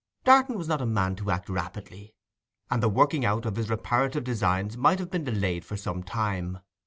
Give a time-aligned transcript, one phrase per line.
[0.23, 2.15] Darton was not a man to act rapidly,
[2.71, 6.57] and the working out of his reparative designs might have been delayed for some time.